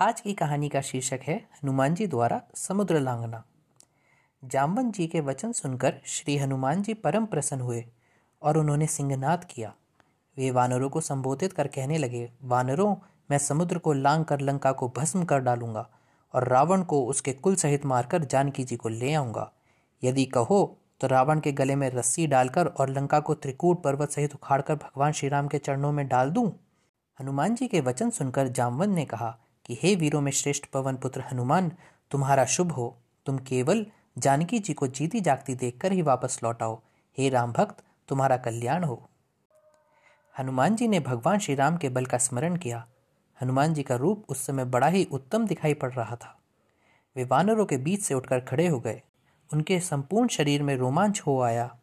[0.00, 3.42] आज की कहानी का शीर्षक है हनुमान जी द्वारा समुद्र लांघना।
[4.44, 7.84] जामवन जी के वचन सुनकर श्री हनुमान जी परम प्रसन्न हुए
[8.42, 9.72] और उन्होंने सिंहनाद किया।
[10.36, 12.96] वे वानरों को संबोधित कर कहने लगे, वानरों,
[13.30, 15.88] मैं समुद्र को लांग कर लंका को भस्म कर डालूँगा
[16.34, 19.50] और रावण को उसके कुल सहित मारकर जानकी जी को ले आऊँगा।
[20.02, 24.34] यदि कहो तो रावण के गले में रस्सी डालकर और लंका को त्रिकूट पर्वत सहित
[24.34, 26.50] उखाड़कर भगवान श्री राम के चरणों में डाल दूँ?
[27.20, 31.20] हनुमान जी के वचन सुनकर जामवन ने कहा कि हे वीरों में श्रेष्ठ पवन पुत्र
[31.20, 31.72] हनुमान,
[32.10, 33.86] तुम्हारा शुभ हो। तुम केवल
[34.18, 36.80] जानकी जी को जीती जागती देखकर ही वापस लौट आओ।
[37.18, 39.08] हे राम भक्त, तुम्हारा कल्याण हो।
[40.38, 42.86] हनुमान जी ने भगवान श्री राम के बल का स्मरण किया।
[43.42, 46.38] हनुमान जी का रूप उस समय बड़ा ही उत्तम दिखाई पड़ रहा था।
[47.16, 49.02] वे वानरों के बीच से उठकर खड़े हो गए।
[49.52, 51.76] उनके संपूर्ण शरीर में रोमांच हो आया।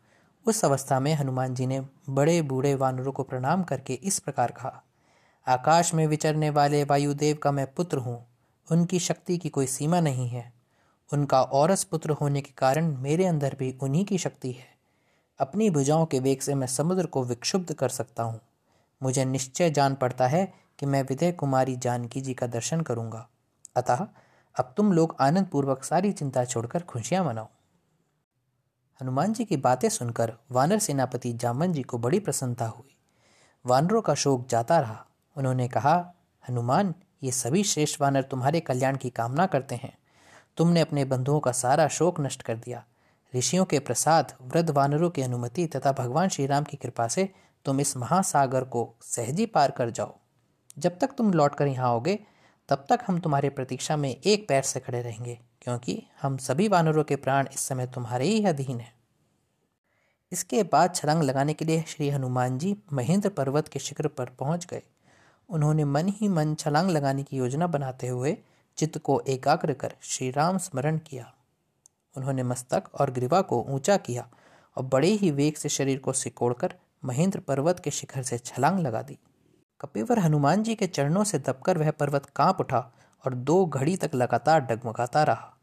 [0.46, 4.84] उस अवस्था में हनुमान जी ने बड़े बूढ़े वानरों को प्रणाम करके इस प्रकार कहा
[5.48, 8.28] आकाश में विचरने वाले वायुदेव का मैं पुत्र हूँ।
[8.72, 10.54] उनकी शक्ति की कोई सीमा नहीं है।
[11.14, 14.68] उनका औरस पुत्र होने के कारण मेरे अंदर भी उन्हीं की शक्ति है।
[15.40, 18.42] अपनी भुजाओं के वेग से मैं समुद्र को विक्षुब्ध कर सकता हूँ।
[19.04, 23.30] मुझे निश्चय जान पड़ता है कि मैं विदय कुमारी जानकी जी का दर्शन करूँगा।
[23.76, 24.08] अतः
[24.60, 27.48] अब तुम लोग आनंद पूर्वक सारी चिंता छोड़कर खुशियाँ मनाओ।
[29.02, 32.98] हनुमान जी की बातें सुनकर वानर सेनापति जामन जी को बड़ी प्रसन्नता हुई।
[33.66, 35.06] वानरों का शोक जाता रहा।
[35.38, 36.14] उन्होंने कहा,
[36.50, 36.94] हनुमान,
[37.24, 39.98] ये सभी श्रेष्ठ वानर तुम्हारे कल्याण की कामना करते हैं।
[40.58, 42.84] तुमने अपने बंधुओं का सारा शोक नष्ट कर दिया।
[43.36, 47.30] ऋषियों के प्रसाद, वृद्ध वानरों की अनुमति तथा भगवान श्री राम की कृपा से
[47.66, 50.18] तुम इस महासागर को सहजी पार कर जाओ।
[50.80, 52.20] जब तक तुम लौट कर यहाँ आओगे,
[52.70, 57.04] तब तक हम तुम्हारे प्रतीक्षा में एक पैर से खड़े रहेंगे, क्योंकि हम सभी वानरों
[57.04, 58.94] के प्राण इस समय तुम्हारे ही अधीन हैं।
[60.32, 64.66] इसके बाद छलांग लगाने के लिए श्री हनुमान जी महेंद्र पर्वत के शिखर पर पहुँच
[64.66, 64.82] गए।
[65.52, 68.38] उन्होंने मन ही मन छलांग लगाने की योजना बनाते हुए
[68.78, 71.32] चित्त को एकाग्र कर श्री राम स्मरण किया।
[72.16, 74.28] उन्होंने मस्तक और ग्रीवा को ऊँचा किया
[74.78, 76.74] और बड़े ही वेग से शरीर को सिकोड़कर
[77.06, 79.18] महेंद्र पर्वत के शिखर से छलांग लगा दी।
[79.82, 82.80] कपिवर हनुमान जी के चरणों से दबकर वह पर्वत काँप उठा
[83.26, 85.58] और दो घड़ी तक लगातार डगमगाता रहा।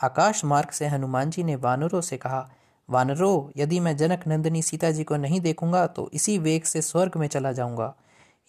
[0.00, 2.48] आकाश मार्ग से हनुमान जी ने वानरों से कहा,
[2.88, 7.16] वानरों, यदि मैं जनक नंदिनी सीता जी को नहीं देखूँगा तो इसी वेग से स्वर्ग
[7.16, 7.94] में चला जाऊँगा।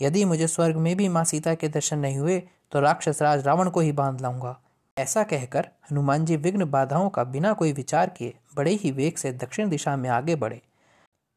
[0.02, 2.40] यदि मुझे स्वर्ग में भी माँ सीता के दर्शन नहीं हुए
[2.72, 4.60] तो राक्षस राज रावण को ही बाँध लाऊँगा।
[4.98, 9.32] ऐसा कहकर हनुमान जी विघ्न बाधाओं का बिना कोई विचार किए बड़े ही वेग से
[9.32, 10.62] दक्षिण दिशा में आगे बढ़े।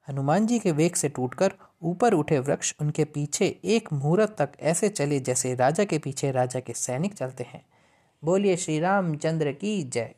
[0.09, 4.89] हनुमान जी के वेग से टूटकर ऊपर उठे वृक्ष उनके पीछे एक मुहूर्त तक ऐसे
[4.89, 7.65] चले जैसे राजा के पीछे राजा के सैनिक चलते हैं।
[8.23, 10.15] बोलिए श्री रामचंद्र की जय।